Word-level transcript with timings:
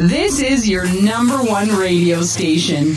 This 0.00 0.40
is 0.40 0.66
your 0.66 0.90
number 1.02 1.36
one 1.42 1.68
radio 1.68 2.22
station. 2.22 2.96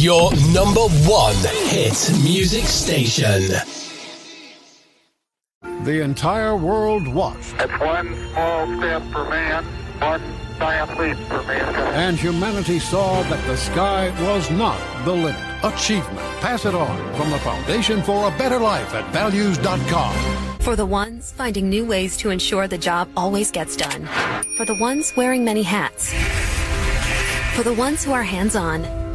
Your 0.00 0.32
number 0.54 0.88
one 1.04 1.36
hit 1.68 2.10
music 2.24 2.64
station. 2.64 3.42
The 5.84 6.00
entire 6.00 6.56
world 6.56 7.06
watched. 7.06 7.54
It's 7.58 7.78
one 7.78 8.08
small 8.32 8.78
step 8.78 9.02
for 9.12 9.28
man, 9.28 9.62
one 9.98 10.22
giant 10.58 10.98
leap 10.98 11.18
for 11.28 11.42
mankind. 11.42 11.96
And 11.96 12.16
humanity 12.16 12.78
saw 12.78 13.22
that 13.24 13.46
the 13.46 13.58
sky 13.58 14.08
was 14.24 14.50
not 14.50 14.80
the 15.04 15.12
limit. 15.12 15.36
Achievement. 15.62 16.18
Pass 16.40 16.64
it 16.64 16.74
on 16.74 16.96
from 17.14 17.30
the 17.30 17.38
Foundation 17.40 18.02
for 18.02 18.28
a 18.28 18.38
Better 18.38 18.58
Life 18.58 18.94
at 18.94 19.12
values.com. 19.12 20.14
For 20.60 20.76
the 20.76 20.86
ones 20.86 21.30
finding 21.32 21.68
new 21.68 21.84
ways 21.84 22.16
to 22.16 22.30
ensure 22.30 22.66
the 22.66 22.78
job 22.78 23.10
always 23.18 23.50
gets 23.50 23.76
done. 23.76 24.06
For 24.56 24.64
the 24.64 24.76
ones 24.76 25.12
wearing 25.14 25.44
many 25.44 25.62
hats. 25.62 26.10
For 27.54 27.62
the 27.62 27.74
ones 27.74 28.02
who 28.02 28.12
are 28.12 28.22
hands 28.22 28.56
on 28.56 28.99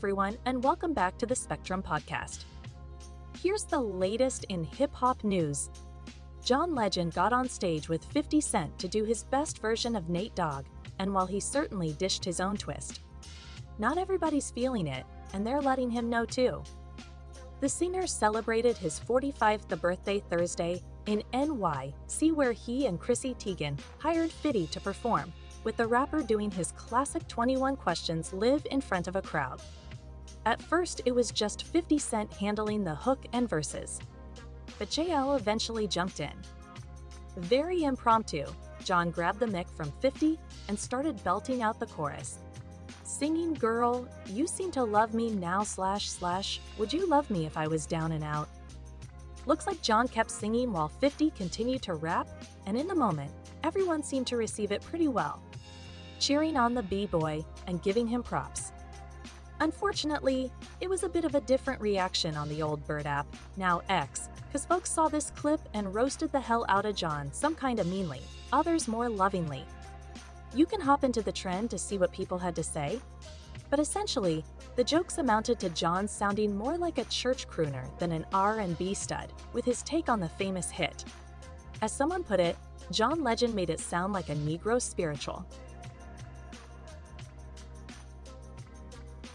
Everyone, 0.00 0.38
and 0.46 0.64
welcome 0.64 0.94
back 0.94 1.18
to 1.18 1.26
the 1.26 1.34
Spectrum 1.34 1.82
Podcast. 1.82 2.44
Here's 3.42 3.64
the 3.64 3.78
latest 3.78 4.44
in 4.44 4.64
hip 4.64 4.94
hop 4.94 5.22
news 5.24 5.68
John 6.42 6.74
Legend 6.74 7.12
got 7.12 7.34
on 7.34 7.46
stage 7.46 7.90
with 7.90 8.02
50 8.06 8.40
Cent 8.40 8.78
to 8.78 8.88
do 8.88 9.04
his 9.04 9.24
best 9.24 9.58
version 9.58 9.94
of 9.94 10.08
Nate 10.08 10.34
Dogg, 10.34 10.64
and 10.98 11.12
while 11.12 11.26
he 11.26 11.38
certainly 11.38 11.92
dished 11.98 12.24
his 12.24 12.40
own 12.40 12.56
twist, 12.56 13.00
not 13.78 13.98
everybody's 13.98 14.50
feeling 14.50 14.86
it, 14.86 15.04
and 15.34 15.46
they're 15.46 15.60
letting 15.60 15.90
him 15.90 16.08
know 16.08 16.24
too. 16.24 16.62
The 17.60 17.68
singer 17.68 18.06
celebrated 18.06 18.78
his 18.78 18.98
45th 19.00 19.78
birthday 19.82 20.20
Thursday 20.30 20.82
in 21.04 21.22
NY, 21.34 21.92
see 22.06 22.32
where 22.32 22.52
he 22.52 22.86
and 22.86 22.98
Chrissy 22.98 23.34
Teigen 23.34 23.78
hired 23.98 24.32
Fitty 24.32 24.66
to 24.68 24.80
perform 24.80 25.30
with 25.62 25.76
the 25.76 25.86
rapper 25.86 26.22
doing 26.22 26.50
his 26.50 26.72
classic 26.72 27.28
21 27.28 27.76
questions 27.76 28.32
live 28.32 28.66
in 28.70 28.80
front 28.80 29.06
of 29.06 29.16
a 29.16 29.20
crowd. 29.20 29.60
At 30.46 30.62
first, 30.62 31.02
it 31.04 31.14
was 31.14 31.30
just 31.30 31.64
50 31.66 31.98
Cent 31.98 32.32
handling 32.32 32.84
the 32.84 32.94
hook 32.94 33.26
and 33.32 33.48
verses. 33.48 34.00
But 34.78 34.88
JL 34.88 35.38
eventually 35.38 35.86
jumped 35.86 36.20
in. 36.20 36.32
Very 37.36 37.84
impromptu, 37.84 38.46
John 38.84 39.10
grabbed 39.10 39.40
the 39.40 39.46
mic 39.46 39.68
from 39.68 39.92
50 40.00 40.38
and 40.68 40.78
started 40.78 41.22
belting 41.22 41.62
out 41.62 41.78
the 41.78 41.86
chorus. 41.86 42.38
Singing 43.04 43.54
girl, 43.54 44.08
you 44.26 44.46
seem 44.46 44.70
to 44.72 44.84
love 44.84 45.14
me 45.14 45.30
now 45.30 45.62
slash 45.62 46.08
slash, 46.08 46.60
would 46.78 46.92
you 46.92 47.06
love 47.06 47.28
me 47.30 47.44
if 47.44 47.56
I 47.56 47.66
was 47.66 47.86
down 47.86 48.12
and 48.12 48.24
out? 48.24 48.48
Looks 49.46 49.66
like 49.66 49.82
John 49.82 50.08
kept 50.08 50.30
singing 50.30 50.72
while 50.72 50.88
50 50.88 51.30
continued 51.30 51.82
to 51.82 51.94
rap, 51.94 52.28
and 52.66 52.76
in 52.76 52.86
the 52.86 52.94
moment, 52.94 53.30
everyone 53.64 54.02
seemed 54.02 54.26
to 54.28 54.36
receive 54.36 54.72
it 54.72 54.82
pretty 54.82 55.08
well 55.08 55.42
cheering 56.20 56.56
on 56.56 56.74
the 56.74 56.82
B-boy 56.82 57.42
and 57.66 57.82
giving 57.82 58.06
him 58.06 58.22
props. 58.22 58.72
Unfortunately, 59.60 60.50
it 60.80 60.88
was 60.88 61.02
a 61.02 61.08
bit 61.08 61.24
of 61.26 61.34
a 61.34 61.40
different 61.42 61.80
reaction 61.82 62.34
on 62.34 62.48
the 62.48 62.62
old 62.62 62.84
Bird 62.86 63.06
app, 63.06 63.26
now 63.58 63.82
X, 63.90 64.30
because 64.46 64.64
folks 64.64 64.90
saw 64.90 65.08
this 65.08 65.30
clip 65.36 65.60
and 65.74 65.94
roasted 65.94 66.32
the 66.32 66.40
hell 66.40 66.64
out 66.68 66.86
of 66.86 66.96
John, 66.96 67.30
some 67.32 67.54
kind 67.54 67.78
of 67.78 67.86
meanly, 67.86 68.22
others 68.52 68.88
more 68.88 69.08
lovingly. 69.10 69.64
You 70.54 70.64
can 70.64 70.80
hop 70.80 71.04
into 71.04 71.20
the 71.20 71.30
trend 71.30 71.70
to 71.70 71.78
see 71.78 71.98
what 71.98 72.10
people 72.10 72.38
had 72.38 72.56
to 72.56 72.62
say, 72.62 73.00
but 73.68 73.78
essentially, 73.78 74.44
the 74.76 74.82
jokes 74.82 75.18
amounted 75.18 75.60
to 75.60 75.68
John 75.70 76.08
sounding 76.08 76.56
more 76.56 76.78
like 76.78 76.96
a 76.96 77.04
church 77.04 77.46
crooner 77.46 77.86
than 77.98 78.12
an 78.12 78.24
R&B 78.32 78.94
stud, 78.94 79.30
with 79.52 79.66
his 79.66 79.82
take 79.82 80.08
on 80.08 80.20
the 80.20 80.28
famous 80.28 80.70
hit. 80.70 81.04
As 81.82 81.92
someone 81.92 82.24
put 82.24 82.40
it, 82.40 82.56
John 82.90 83.22
Legend 83.22 83.54
made 83.54 83.70
it 83.70 83.78
sound 83.78 84.12
like 84.12 84.30
a 84.30 84.34
Negro 84.34 84.80
spiritual. 84.80 85.46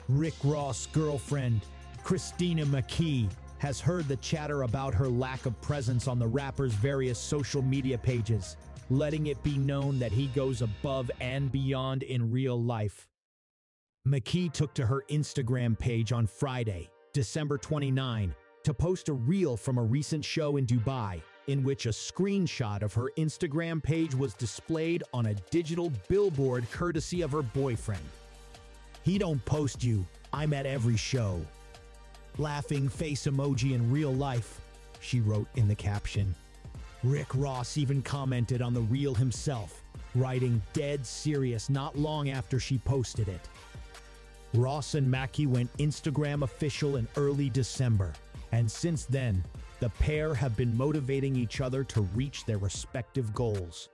Rick 0.08 0.36
Ross' 0.44 0.88
girlfriend, 0.88 1.62
Cristina 2.04 2.66
Mackey, 2.66 3.28
has 3.58 3.80
heard 3.80 4.08
the 4.08 4.18
chatter 4.18 4.64
about 4.64 4.94
her 4.94 5.08
lack 5.08 5.46
of 5.46 5.60
presence 5.62 6.08
on 6.08 6.20
the 6.20 6.28
rapper's 6.28 6.74
various 6.74 7.18
social 7.18 7.64
media 7.64 7.98
pages, 7.98 8.58
letting 8.92 9.28
it 9.28 9.42
be 9.42 9.58
known 9.58 9.98
that 9.98 10.12
he 10.12 10.28
goes 10.28 10.62
above 10.62 11.10
and 11.20 11.52
beyond 11.52 12.04
in 12.04 12.32
real 12.32 12.62
life. 12.62 13.08
McKee 14.08 14.52
took 14.52 14.76
to 14.76 14.86
her 14.86 15.04
Instagram 15.10 15.78
page 15.80 16.12
on 16.12 16.28
Friday, 16.28 16.88
December 17.14 17.58
29, 17.58 18.36
to 18.64 18.74
post 18.74 19.10
a 19.10 19.14
reel 19.14 19.58
from 19.58 19.80
a 19.80 19.84
recent 19.84 20.24
show 20.24 20.58
in 20.58 20.68
Dubai, 20.68 21.20
in 21.48 21.64
which 21.64 21.88
a 21.88 21.90
screenshot 21.90 22.84
of 22.84 22.94
her 22.94 23.10
Instagram 23.18 23.82
page 23.82 24.14
was 24.14 24.36
displayed 24.36 25.04
on 25.14 25.28
a 25.28 25.34
digital 25.50 25.92
billboard 26.08 26.70
courtesy 26.70 27.22
of 27.22 27.32
her 27.32 27.42
boyfriend. 27.42 28.04
He 29.06 29.20
don't 29.20 29.46
post 29.46 29.84
you. 29.84 30.04
I'm 30.34 30.52
at 30.52 30.66
every 30.66 30.98
show. 30.98 31.40
Laughing 32.40 32.90
face 32.90 33.28
emoji 33.28 33.76
in 33.76 33.92
real 33.92 34.12
life, 34.12 34.60
she 35.00 35.22
wrote 35.22 35.48
in 35.56 35.68
the 35.68 35.76
caption. 35.76 36.34
Rick 37.04 37.28
Ross 37.36 37.78
even 37.78 38.02
commented 38.02 38.64
on 38.64 38.74
the 38.74 38.82
reel 38.82 39.14
himself, 39.14 39.84
writing 40.16 40.60
dead 40.74 41.06
serious 41.06 41.70
not 41.70 41.96
long 41.96 42.30
after 42.32 42.60
she 42.60 42.80
posted 42.80 43.28
it. 43.28 43.48
Ross 44.56 44.96
and 44.96 45.10
Mackey 45.10 45.46
went 45.46 45.72
Instagram 45.78 46.42
official 46.42 46.96
in 46.96 47.08
early 47.16 47.52
December, 47.52 48.12
and 48.54 48.70
since 48.70 49.06
then, 49.06 49.44
the 49.82 49.90
pair 49.90 50.34
have 50.34 50.58
been 50.58 50.76
motivating 50.76 51.36
each 51.36 51.62
other 51.62 51.84
to 51.84 52.02
reach 52.16 52.44
their 52.46 52.58
respective 52.58 53.36
goals. 53.36 53.90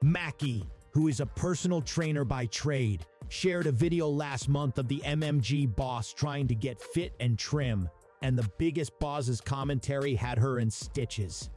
Mackey, 0.00 0.64
who 0.92 1.08
is 1.08 1.20
a 1.20 1.26
personal 1.26 1.82
trainer 1.82 2.24
by 2.24 2.46
trade, 2.46 3.04
shared 3.32 3.66
a 3.66 3.72
video 3.72 4.08
last 4.08 4.46
month 4.46 4.76
of 4.76 4.86
the 4.88 5.00
MMG 5.06 5.74
boss 5.74 6.12
trying 6.12 6.46
to 6.46 6.54
get 6.54 6.78
fit 6.78 7.14
and 7.18 7.38
trim, 7.38 7.88
and 8.20 8.38
the 8.38 8.48
biggest 8.58 8.92
boss's 9.00 9.40
commentary 9.40 10.14
had 10.14 10.38
her 10.38 10.58
in 10.58 10.70
stitches. 10.70 11.48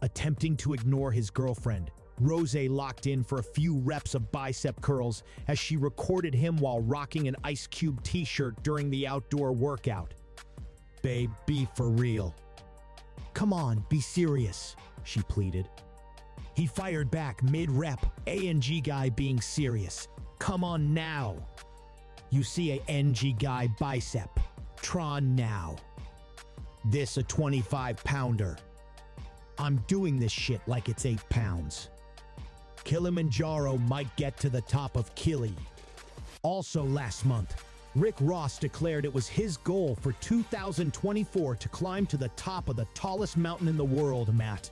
Attempting 0.00 0.56
to 0.56 0.72
ignore 0.72 1.12
his 1.12 1.28
girlfriend, 1.28 1.90
Ross 2.18 2.54
locked 2.54 3.06
in 3.06 3.22
for 3.22 3.38
a 3.38 3.42
few 3.42 3.76
reps 3.80 4.14
of 4.14 4.32
bicep 4.32 4.80
curls 4.80 5.24
as 5.46 5.58
she 5.58 5.76
recorded 5.76 6.34
him 6.34 6.56
while 6.56 6.80
rocking 6.80 7.28
an 7.28 7.36
Ice 7.44 7.66
Cube 7.66 8.02
t 8.02 8.24
shirt 8.24 8.60
during 8.62 8.88
the 8.88 9.06
outdoor 9.06 9.52
workout. 9.52 10.14
Babe, 11.02 11.30
be 11.44 11.68
for 11.76 11.90
real. 11.90 12.34
Come 13.34 13.52
on, 13.52 13.84
be 13.90 14.00
serious, 14.00 14.74
she 15.04 15.20
pleaded. 15.20 15.68
He 16.54 16.66
fired 16.66 17.10
back 17.10 17.42
mid 17.42 17.70
rep, 17.70 18.04
ANG 18.26 18.80
guy 18.82 19.10
being 19.10 19.38
serious. 19.38 20.08
Come 20.38 20.64
on 20.64 20.94
now. 20.94 21.36
You 22.30 22.42
see 22.42 22.72
a 22.72 22.82
NG 22.88 23.36
guy 23.38 23.68
bicep. 23.78 24.30
Tron 24.80 25.34
now. 25.34 25.76
This 26.84 27.16
a 27.16 27.22
25 27.22 28.02
pounder. 28.04 28.56
I'm 29.58 29.76
doing 29.88 30.18
this 30.18 30.32
shit 30.32 30.60
like 30.66 30.88
it's 30.88 31.04
8 31.04 31.18
pounds. 31.28 31.90
Kilimanjaro 32.84 33.76
might 33.78 34.14
get 34.16 34.36
to 34.38 34.48
the 34.48 34.60
top 34.62 34.96
of 34.96 35.14
Kili. 35.14 35.52
Also 36.42 36.84
last 36.84 37.26
month, 37.26 37.64
Rick 37.96 38.14
Ross 38.20 38.58
declared 38.58 39.04
it 39.04 39.12
was 39.12 39.26
his 39.26 39.56
goal 39.56 39.96
for 40.00 40.12
2024 40.12 41.56
to 41.56 41.68
climb 41.70 42.06
to 42.06 42.16
the 42.16 42.28
top 42.36 42.68
of 42.68 42.76
the 42.76 42.86
tallest 42.94 43.36
mountain 43.36 43.66
in 43.66 43.76
the 43.76 43.84
world, 43.84 44.32
Mt. 44.32 44.70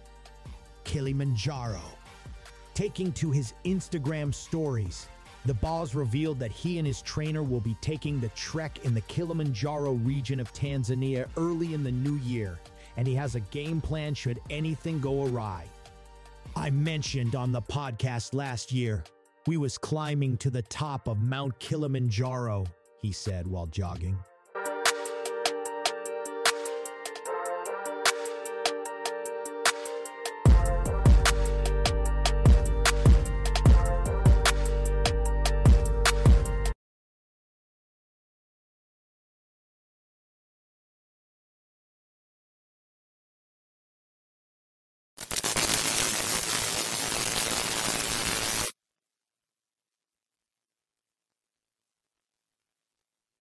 Kilimanjaro. 0.84 1.80
Taking 2.74 3.12
to 3.12 3.30
his 3.30 3.54
Instagram 3.64 4.32
stories, 4.32 5.08
the 5.46 5.54
boss 5.54 5.94
revealed 5.94 6.40
that 6.40 6.50
he 6.50 6.78
and 6.78 6.86
his 6.86 7.02
trainer 7.02 7.42
will 7.42 7.60
be 7.60 7.76
taking 7.80 8.20
the 8.20 8.28
trek 8.30 8.80
in 8.84 8.94
the 8.94 9.00
Kilimanjaro 9.02 9.92
region 9.92 10.40
of 10.40 10.52
Tanzania 10.52 11.28
early 11.36 11.72
in 11.72 11.84
the 11.84 11.92
new 11.92 12.16
year, 12.16 12.58
and 12.96 13.06
he 13.06 13.14
has 13.14 13.34
a 13.34 13.40
game 13.40 13.80
plan 13.80 14.14
should 14.14 14.40
anything 14.50 14.98
go 15.00 15.24
awry. 15.26 15.64
I 16.56 16.70
mentioned 16.70 17.36
on 17.36 17.52
the 17.52 17.62
podcast 17.62 18.34
last 18.34 18.72
year, 18.72 19.04
we 19.46 19.56
was 19.56 19.78
climbing 19.78 20.36
to 20.38 20.50
the 20.50 20.62
top 20.62 21.06
of 21.06 21.22
Mount 21.22 21.56
Kilimanjaro, 21.60 22.66
he 23.00 23.12
said 23.12 23.46
while 23.46 23.66
jogging. 23.66 24.16